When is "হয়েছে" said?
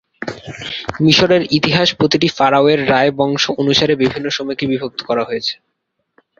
5.25-5.53